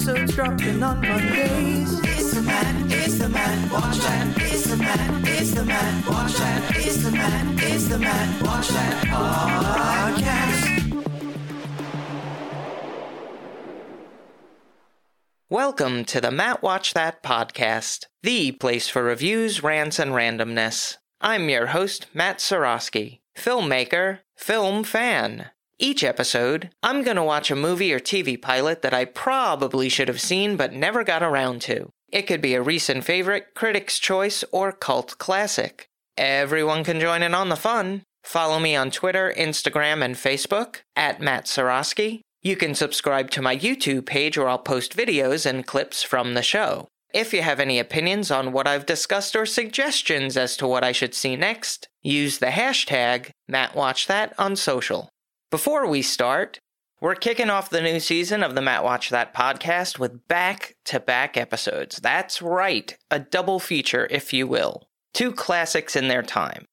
[0.00, 2.00] episodes dropping on Mondays.
[2.04, 4.34] It's the man, it's the man, watch that.
[4.38, 6.76] It's the man, it's the man, watch that.
[6.76, 10.56] It's the man, it's the man, watch that podcast.
[15.50, 20.96] Welcome to the Matt Watch That podcast, the place for reviews, rants, and randomness.
[21.20, 25.50] I'm your host, Matt Sorosky, filmmaker, film fan.
[25.82, 30.08] Each episode, I'm going to watch a movie or TV pilot that I probably should
[30.08, 31.88] have seen but never got around to.
[32.12, 35.86] It could be a recent favorite, critic's choice, or cult classic.
[36.18, 38.02] Everyone can join in on the fun.
[38.22, 42.20] Follow me on Twitter, Instagram, and Facebook at Matt Sorosky.
[42.42, 46.42] You can subscribe to my YouTube page where I'll post videos and clips from the
[46.42, 46.88] show.
[47.14, 50.92] If you have any opinions on what I've discussed or suggestions as to what I
[50.92, 55.08] should see next, use the hashtag MattWatchThat on social.
[55.50, 56.60] Before we start,
[57.00, 61.00] we're kicking off the new season of the Matt Watch That podcast with back to
[61.00, 61.96] back episodes.
[61.96, 64.86] That's right, a double feature, if you will.
[65.12, 66.66] Two classics in their time.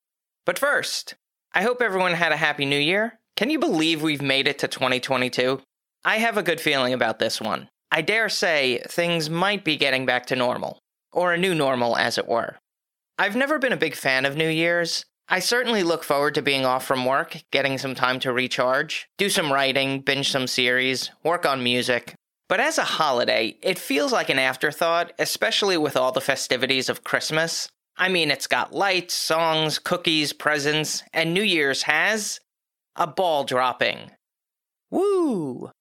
[0.45, 1.15] But first,
[1.53, 4.67] I hope everyone had a happy new year can you believe we've made it to
[4.67, 5.61] 2022?
[6.03, 7.69] I have a good feeling about this one.
[7.91, 10.79] I dare say things might be getting back to normal,
[11.11, 12.57] or a new normal, as it were.
[13.19, 15.05] I've never been a big fan of New Year's.
[15.29, 19.29] I certainly look forward to being off from work, getting some time to recharge, do
[19.29, 22.15] some writing, binge some series, work on music.
[22.47, 27.03] But as a holiday, it feels like an afterthought, especially with all the festivities of
[27.03, 27.67] Christmas.
[27.97, 32.39] I mean, it's got lights, songs, cookies, presents, and New Year's has,
[32.95, 34.11] a ball dropping.
[34.89, 35.71] Woo!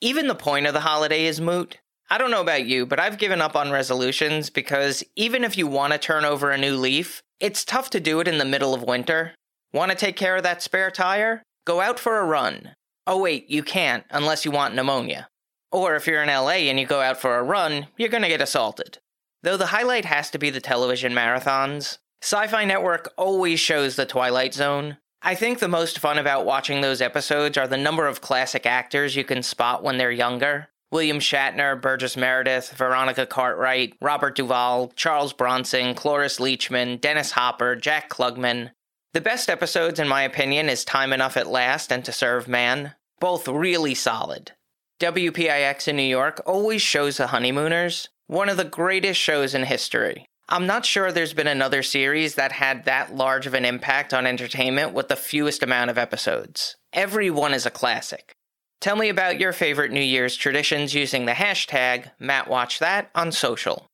[0.00, 1.78] Even the point of the holiday is moot.
[2.10, 5.68] I don't know about you, but I've given up on resolutions because even if you
[5.68, 8.74] want to turn over a new leaf, it's tough to do it in the middle
[8.74, 9.34] of winter.
[9.72, 11.42] Want to take care of that spare tire?
[11.66, 12.74] Go out for a run.
[13.06, 15.28] Oh, wait, you can't unless you want pneumonia.
[15.72, 18.28] Or if you're in LA and you go out for a run, you're going to
[18.28, 18.98] get assaulted.
[19.42, 24.06] Though the highlight has to be the television marathons, Sci Fi Network always shows the
[24.06, 28.20] Twilight Zone, I think the most fun about watching those episodes are the number of
[28.20, 30.68] classic actors you can spot when they're younger.
[30.92, 38.08] William Shatner, Burgess Meredith, Veronica Cartwright, Robert Duvall, Charles Bronson, Cloris Leachman, Dennis Hopper, Jack
[38.08, 38.70] Klugman.
[39.12, 42.94] The best episodes, in my opinion, is Time Enough at Last and To Serve Man.
[43.18, 44.52] Both really solid.
[45.00, 50.26] WPIX in New York always shows The Honeymooners, one of the greatest shows in history.
[50.48, 54.26] I'm not sure there's been another series that had that large of an impact on
[54.26, 56.76] entertainment with the fewest amount of episodes.
[56.92, 58.35] Every one is a classic.
[58.80, 63.86] Tell me about your favorite New Year's traditions using the hashtag MattWatchThat on social.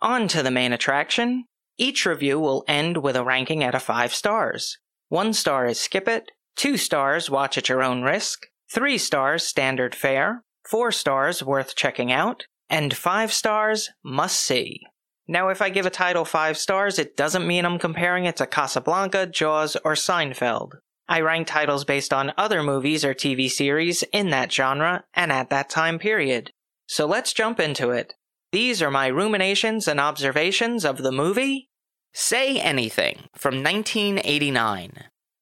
[0.00, 1.44] On to the main attraction.
[1.76, 4.78] Each review will end with a ranking out of 5 stars.
[5.08, 9.94] 1 star is skip it, 2 stars watch at your own risk, 3 stars standard
[9.94, 14.80] fare, 4 stars worth checking out, and five stars, must see.
[15.26, 18.46] Now, if I give a title five stars, it doesn't mean I'm comparing it to
[18.46, 20.72] Casablanca, Jaws, or Seinfeld.
[21.08, 25.50] I rank titles based on other movies or TV series in that genre and at
[25.50, 26.50] that time period.
[26.86, 28.14] So let's jump into it.
[28.52, 31.68] These are my ruminations and observations of the movie
[32.16, 34.92] Say Anything from 1989.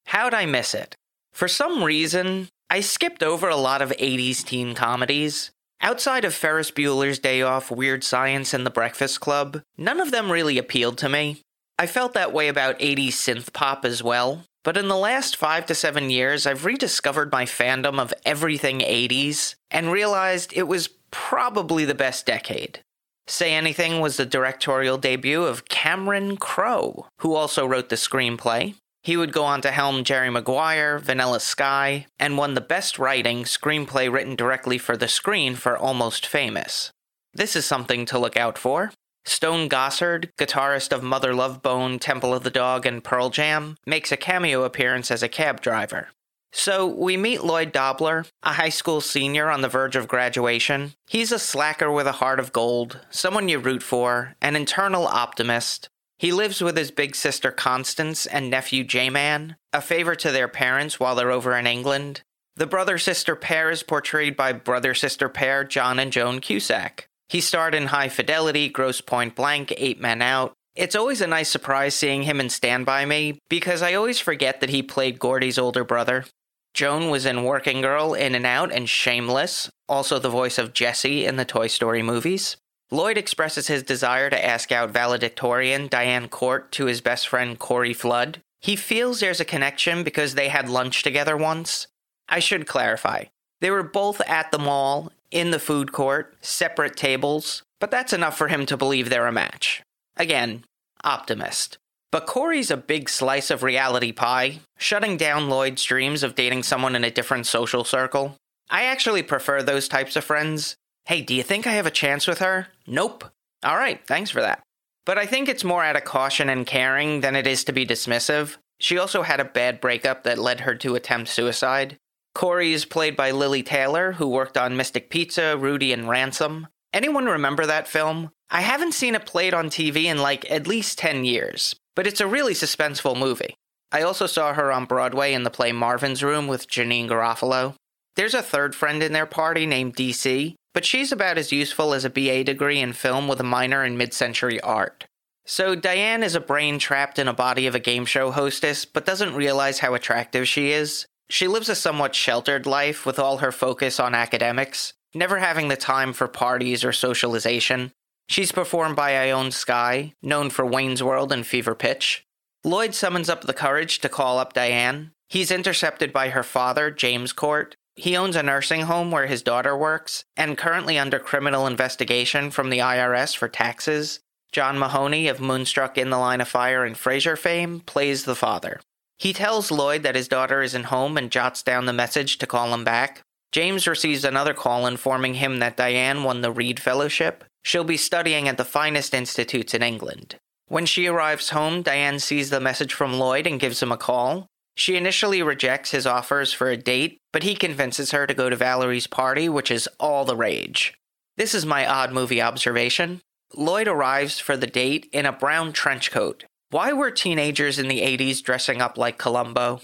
[0.07, 0.97] How'd I miss it?
[1.31, 5.51] For some reason, I skipped over a lot of 80s teen comedies.
[5.83, 10.33] Outside of Ferris Bueller's Day Off, Weird Science, and The Breakfast Club, none of them
[10.33, 11.43] really appealed to me.
[11.79, 15.67] I felt that way about 80s synth pop as well, but in the last five
[15.67, 21.85] to seven years, I've rediscovered my fandom of everything 80s and realized it was probably
[21.85, 22.81] the best decade.
[23.27, 28.75] Say Anything was the directorial debut of Cameron Crowe, who also wrote the screenplay.
[29.03, 33.43] He would go on to helm Jerry Maguire, Vanilla Sky, and won the Best Writing
[33.43, 36.91] screenplay written directly for the screen for Almost Famous.
[37.35, 38.93] This is something to look out for.
[39.25, 44.13] Stone Gossard, guitarist of Mother Love Bone, Temple of the Dog, and Pearl Jam, makes
[44.13, 46.09] a cameo appearance as a cab driver.
[46.53, 50.93] So we meet Lloyd Dobler, a high school senior on the verge of graduation.
[51.09, 55.89] He's a slacker with a heart of gold, someone you root for, an internal optimist,
[56.23, 61.01] he lives with his big sister Constance and nephew J-Man, a favor to their parents
[61.01, 62.23] while they're over in England.
[62.55, 67.09] The brother sister pair is portrayed by brother sister pair John and Joan Cusack.
[67.33, 70.53] He starred in High Fidelity, Grosse Pointe Blank, Eight Men Out.
[70.77, 74.61] It's always a nice surprise seeing him in Stand By Me because I always forget
[74.61, 76.27] that he played Gordy's older brother.
[76.75, 81.25] Joan was in Working Girl, In and Out, and Shameless, also the voice of Jessie
[81.25, 82.59] in the Toy Story movies.
[82.91, 87.95] Lloyd expresses his desire to ask out valedictorian Diane Court to his best friend Corey
[87.95, 88.43] Flood.
[88.61, 91.87] He feels there's a connection because they had lunch together once.
[92.29, 93.25] I should clarify.
[93.63, 98.39] They were both at the mall in the food court, separate tables, but that's enough
[98.39, 99.83] for him to believe they're a match.
[100.17, 100.65] Again,
[101.03, 101.79] optimist.
[102.13, 106.95] But Corey's a big slice of reality pie, shutting down Lloyd's dreams of dating someone
[106.95, 108.37] in a different social circle.
[108.71, 110.77] I actually prefer those types of friends.
[111.07, 112.69] Hey, do you think I have a chance with her?
[112.87, 113.25] Nope.
[113.65, 114.63] All right, thanks for that.
[115.05, 117.87] But I think it's more out of caution and caring than it is to be
[117.87, 118.57] dismissive.
[118.79, 121.97] She also had a bad breakup that led her to attempt suicide.
[122.35, 126.69] Corey is played by Lili Taylor, who worked on Mystic Pizza, Rudy, and Ransom.
[126.93, 128.31] Anyone remember that film?
[128.51, 132.21] I haven't seen it played on TV in like at least 10 years, but it's
[132.21, 133.55] a really suspenseful movie.
[133.91, 137.75] I also saw her on Broadway in the play Marvin's Room with Janeane Garofalo.
[138.17, 142.05] There's a third friend in their party named DC, but she's about as useful as
[142.05, 145.07] a BA degree in film with a minor in mid century art.
[145.45, 149.05] So Diane is a brain trapped in a body of a game show hostess, but
[149.05, 151.07] doesn't realize how attractive she is.
[151.33, 155.79] She lives a somewhat sheltered life with all her focus on academics, never having the
[155.79, 157.93] time for parties or socialization.
[158.29, 162.23] She's performed by Ione Skye, known for Wayne's World and Fever Pitch.
[162.65, 165.13] Lloyd summons up the courage to call up Diane.
[165.31, 167.77] He's intercepted by her father, James Court.
[167.97, 172.69] He owns a nursing home where his daughter works, and currently under criminal investigation from
[172.69, 174.21] the IRS for taxes.
[174.53, 178.83] John Mahoney of Moonstruck in the Line of Fire and Frasier fame plays the father.
[179.23, 182.75] He tells Lloyd that his daughter isn't home and jots down the message to call
[182.75, 183.23] him back.
[183.53, 187.45] James receives another call informing him that Diane won the Reed Fellowship.
[187.63, 190.35] She'll be studying at the finest institutes in England.
[190.67, 194.49] When she arrives home, Diane sees the message from Lloyd and gives him a call.
[194.75, 198.57] She initially rejects his offers for a date, but he convinces her to go to
[198.57, 200.95] Valerie's party, which is all the rage.
[201.37, 203.21] This is my odd movie observation.
[203.55, 206.43] Lloyd arrives for the date in a brown trench coat.
[206.73, 209.83] Why were teenagers in the 80s dressing up like Columbo?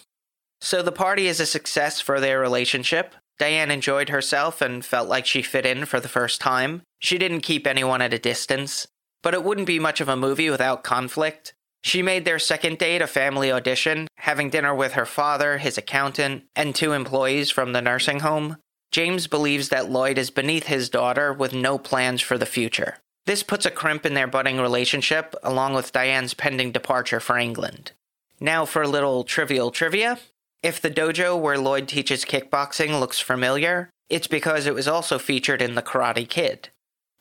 [0.63, 3.15] So the party is a success for their relationship.
[3.39, 6.81] Diane enjoyed herself and felt like she fit in for the first time.
[6.99, 8.87] She didn't keep anyone at a distance.
[9.23, 11.53] But it wouldn't be much of a movie without conflict.
[11.85, 16.45] She made their second date a family audition, having dinner with her father, his accountant,
[16.57, 18.57] and two employees from the nursing home.
[18.93, 22.97] James believes that Lloyd is beneath his daughter with no plans for the future.
[23.29, 27.93] This puts a crimp in their budding relationship, along with Diane's pending departure for England.
[28.41, 30.19] Now for a little trivial trivia.
[30.63, 35.61] If the dojo where Lloyd teaches kickboxing looks familiar, it's because it was also featured
[35.61, 36.71] in The Karate Kid.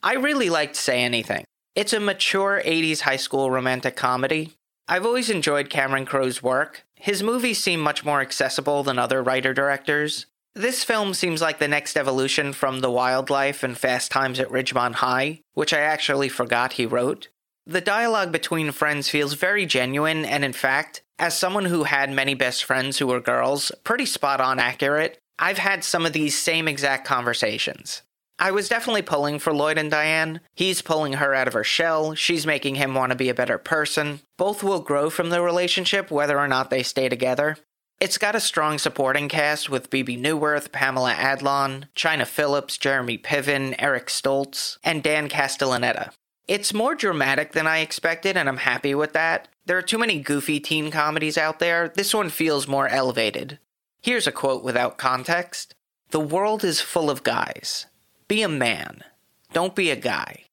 [0.01, 1.43] I really liked Say Anything.
[1.75, 4.53] It's a mature 80s high school romantic comedy.
[4.87, 6.85] I've always enjoyed Cameron Crowe's work.
[6.95, 10.25] His movies seem much more accessible than other writer directors.
[10.57, 14.49] This film seems like the next evolution from The Wild Life and Fast Times at
[14.49, 17.27] Ridgemont High, which I actually forgot he wrote.
[17.67, 22.33] The dialogue between friends feels very genuine, and in fact, as someone who had many
[22.33, 26.67] best friends who were girls, pretty spot on accurate, I've had some of these same
[26.67, 28.01] exact conversations.
[28.39, 30.39] I was definitely pulling for Lloyd and Diane.
[30.55, 32.15] He's pulling her out of her shell.
[32.15, 34.21] She's making him want to be a better person.
[34.39, 37.57] Both will grow from the relationship whether or not they stay together.
[37.99, 43.73] It's got a strong supporting cast with Bebe Neuwirth, Pamela Adlon, Chynna Phillips, Jeremy Piven,
[43.79, 46.11] Eric Stoltz, and Dan Castellaneta.
[46.47, 49.47] It's more dramatic than I expected, and I'm happy with that.
[49.65, 51.89] There are too many goofy teen comedies out there.
[51.89, 53.57] This one feels more elevated.
[54.03, 55.73] Here's a quote without context
[56.11, 57.87] The world is full of guys.
[58.27, 59.03] Be a man.
[59.53, 60.43] Don't be a guy.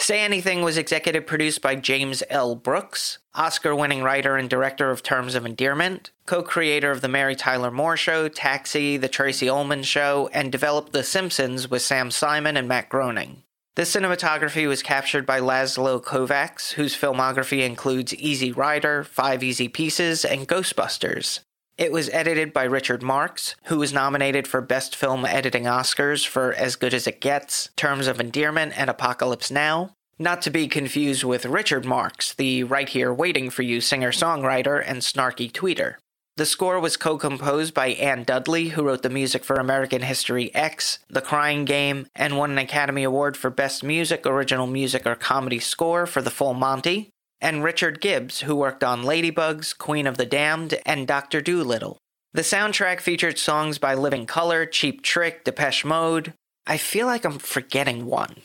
[0.00, 2.54] Say Anything was executive produced by James L.
[2.54, 7.36] Brooks, Oscar winning writer and director of Terms of Endearment, co creator of The Mary
[7.36, 12.56] Tyler Moore Show, Taxi, The Tracey Ullman Show, and developed The Simpsons with Sam Simon
[12.56, 13.42] and Matt Groening.
[13.74, 20.24] The cinematography was captured by Laszlo Kovacs, whose filmography includes Easy Rider, Five Easy Pieces,
[20.24, 21.40] and Ghostbusters.
[21.80, 26.52] It was edited by Richard Marks, who was nominated for Best Film Editing Oscars for
[26.52, 29.94] As Good as It Gets, Terms of Endearment, and Apocalypse Now.
[30.18, 34.84] Not to be confused with Richard Marx, the Right Here Waiting for You singer songwriter
[34.86, 35.94] and snarky tweeter.
[36.36, 40.54] The score was co composed by Anne Dudley, who wrote the music for American History
[40.54, 45.14] X, The Crying Game, and won an Academy Award for Best Music, Original Music, or
[45.14, 47.10] Comedy Score for The Full Monty
[47.40, 51.40] and Richard Gibbs, who worked on Ladybugs, Queen of the Damned, and Dr.
[51.40, 51.98] Dolittle.
[52.32, 56.34] The soundtrack featured songs by Living Colour, Cheap Trick, Depeche Mode.
[56.66, 58.36] I feel like I'm forgetting one.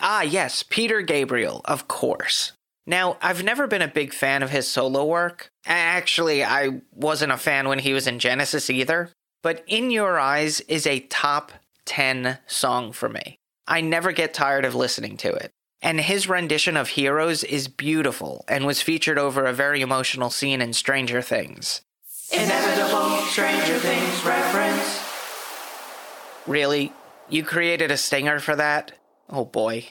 [0.00, 2.52] Ah, yes, Peter Gabriel, of course.
[2.86, 5.48] Now, I've never been a big fan of his solo work.
[5.66, 9.10] Actually, I wasn't a fan when he was in Genesis either.
[9.42, 11.52] But In Your Eyes is a top
[11.84, 13.36] 10 song for me.
[13.66, 15.50] I never get tired of listening to it.
[15.82, 20.62] And his rendition of Heroes is beautiful and was featured over a very emotional scene
[20.62, 21.82] in Stranger Things.
[22.30, 25.02] Inevitable Stranger Things reference.
[26.46, 26.92] Really?
[27.28, 28.92] You created a stinger for that?
[29.28, 29.88] Oh boy.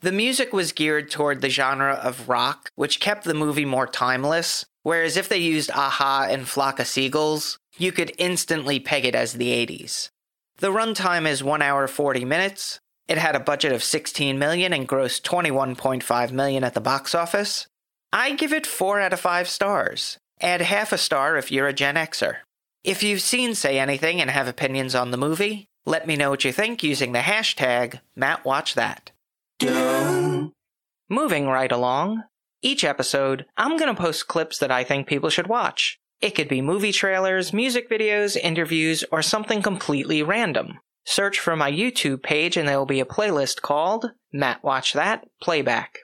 [0.00, 4.64] The music was geared toward the genre of rock, which kept the movie more timeless,
[4.84, 9.32] whereas if they used a-ha and Flock of Seagulls, you could instantly peg it as
[9.32, 10.10] the 80s.
[10.58, 12.78] The runtime is 1 hour 40 minutes.
[13.08, 17.66] It had a budget of 16 million and grossed 21.5 million at the box office.
[18.12, 20.18] I give it 4 out of 5 stars.
[20.40, 22.36] Add half a star if you're a Gen Xer.
[22.84, 26.44] If you've seen Say Anything and have opinions on the movie, let me know what
[26.44, 29.08] you think using the hashtag MattWatchThat.
[31.08, 32.24] Moving right along,
[32.60, 35.98] each episode, I'm going to post clips that I think people should watch.
[36.20, 40.78] It could be movie trailers, music videos, interviews, or something completely random.
[41.10, 45.26] Search for my YouTube page and there will be a playlist called Matt Watch That
[45.40, 46.00] Playback.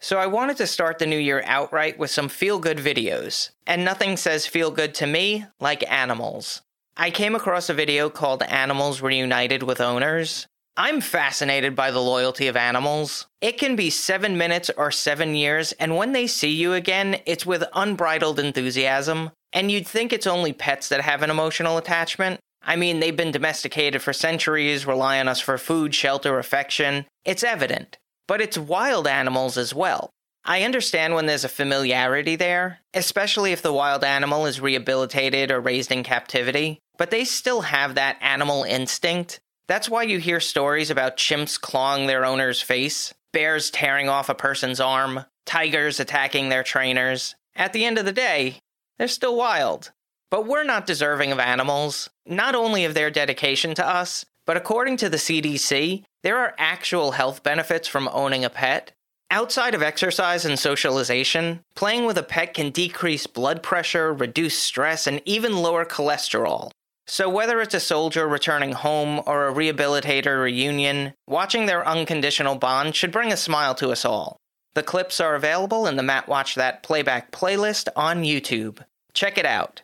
[0.00, 3.84] So I wanted to start the new year outright with some feel good videos, and
[3.84, 6.62] nothing says feel good to me like animals.
[6.96, 10.48] I came across a video called Animals Reunited with Owners.
[10.76, 13.28] I'm fascinated by the loyalty of animals.
[13.40, 17.46] It can be seven minutes or seven years, and when they see you again, it's
[17.46, 19.30] with unbridled enthusiasm.
[19.52, 22.40] And you'd think it's only pets that have an emotional attachment.
[22.68, 27.06] I mean, they've been domesticated for centuries, rely on us for food, shelter, affection.
[27.24, 27.98] It's evident
[28.28, 30.10] but it's wild animals as well.
[30.44, 35.60] I understand when there's a familiarity there, especially if the wild animal is rehabilitated or
[35.60, 39.40] raised in captivity, but they still have that animal instinct.
[39.66, 44.34] That's why you hear stories about chimps clawing their owner's face, bears tearing off a
[44.34, 47.34] person's arm, tigers attacking their trainers.
[47.56, 48.60] At the end of the day,
[48.98, 49.90] they're still wild.
[50.30, 54.96] But we're not deserving of animals, not only of their dedication to us, but according
[54.98, 58.92] to the CDC, there are actual health benefits from owning a pet.
[59.30, 65.06] Outside of exercise and socialization, playing with a pet can decrease blood pressure, reduce stress,
[65.06, 66.70] and even lower cholesterol.
[67.06, 72.94] So, whether it's a soldier returning home or a rehabilitator reunion, watching their unconditional bond
[72.94, 74.36] should bring a smile to us all.
[74.74, 78.84] The clips are available in the Matt Watch That playback playlist on YouTube.
[79.14, 79.82] Check it out.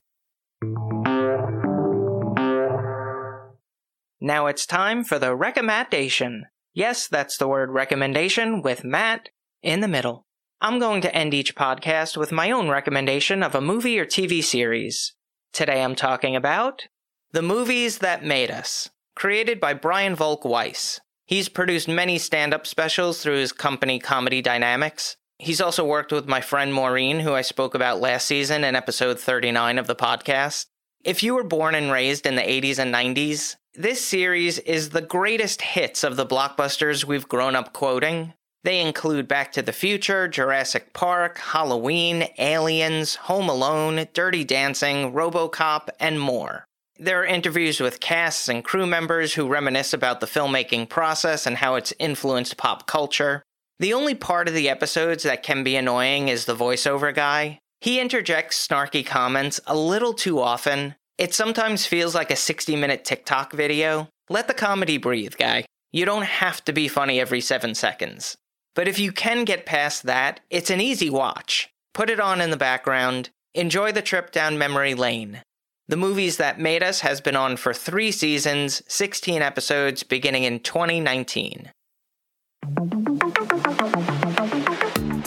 [4.20, 6.46] Now it's time for the recommendation.
[6.72, 9.28] Yes, that's the word recommendation with Matt
[9.62, 10.26] in the middle.
[10.62, 14.42] I'm going to end each podcast with my own recommendation of a movie or TV
[14.42, 15.12] series.
[15.52, 16.84] Today I'm talking about
[17.32, 21.00] The Movies That Made Us, created by Brian Volk Weiss.
[21.26, 25.16] He's produced many stand up specials through his company Comedy Dynamics.
[25.44, 29.20] He's also worked with my friend Maureen, who I spoke about last season in episode
[29.20, 30.64] 39 of the podcast.
[31.04, 35.02] If you were born and raised in the 80s and 90s, this series is the
[35.02, 38.32] greatest hits of the blockbusters we've grown up quoting.
[38.62, 45.90] They include Back to the Future, Jurassic Park, Halloween, Aliens, Home Alone, Dirty Dancing, Robocop,
[46.00, 46.64] and more.
[46.98, 51.58] There are interviews with casts and crew members who reminisce about the filmmaking process and
[51.58, 53.42] how it's influenced pop culture.
[53.78, 57.58] The only part of the episodes that can be annoying is the voiceover guy.
[57.80, 63.04] He interjects snarky comments a little too often, it sometimes feels like a 60 minute
[63.04, 64.08] TikTok video.
[64.28, 65.64] Let the comedy breathe, guy.
[65.92, 68.36] You don't have to be funny every 7 seconds.
[68.74, 71.68] But if you can get past that, it's an easy watch.
[71.92, 75.42] Put it on in the background, enjoy the trip down memory lane.
[75.86, 80.58] The Movies That Made Us has been on for three seasons, 16 episodes, beginning in
[80.60, 81.70] 2019.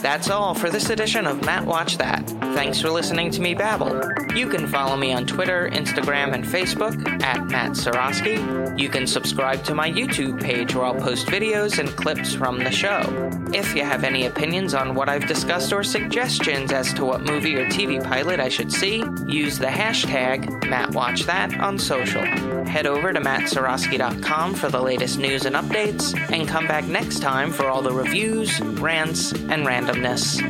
[0.02, 2.37] That's all for this edition of Matt Watch That.
[2.58, 4.02] Thanks for listening to me babble.
[4.36, 8.80] You can follow me on Twitter, Instagram, and Facebook at Matt Sorosky.
[8.80, 12.72] You can subscribe to my YouTube page where I'll post videos and clips from the
[12.72, 13.30] show.
[13.54, 17.56] If you have any opinions on what I've discussed or suggestions as to what movie
[17.58, 22.26] or TV pilot I should see, use the hashtag MattWatchThat on social.
[22.66, 27.52] Head over to mattsorosky.com for the latest news and updates, and come back next time
[27.52, 30.42] for all the reviews, rants, and randomness.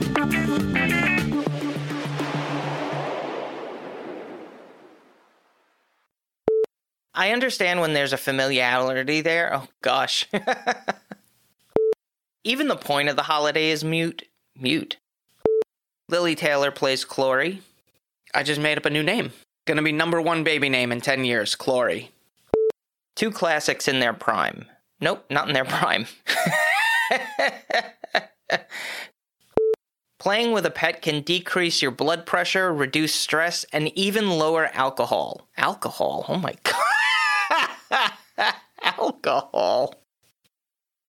[7.17, 9.51] I understand when there's a familiarity there.
[9.55, 10.29] Oh gosh.
[12.43, 14.27] Even the point of the holiday is mute.
[14.55, 14.97] Mute.
[16.09, 17.61] Lili Taylor plays Clory.
[18.35, 19.31] I just made up a new name.
[19.65, 22.09] Gonna be number one baby name in 10 years, Clory.
[23.15, 24.65] Two classics in their prime.
[25.01, 26.05] Nope, not in their prime.
[30.19, 35.47] Playing with a pet can decrease your blood pressure, reduce stress, and even lower alcohol.
[35.57, 36.25] Alcohol?
[36.27, 36.96] Oh my god.
[39.07, 40.06] Alcohol.